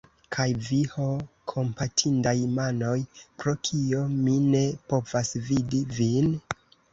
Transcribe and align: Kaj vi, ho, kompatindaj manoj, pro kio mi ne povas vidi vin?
Kaj 0.35 0.43
vi, 0.67 0.77
ho, 0.93 1.09
kompatindaj 1.51 2.33
manoj, 2.55 2.95
pro 3.43 3.53
kio 3.69 4.01
mi 4.15 4.35
ne 4.47 4.63
povas 4.95 5.31
vidi 5.51 5.85
vin? 6.01 6.33